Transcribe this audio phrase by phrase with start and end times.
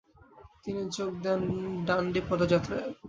[0.63, 1.41] তিনি যোগ দেন
[1.87, 2.89] ডান্ডি পদযাত্রায়।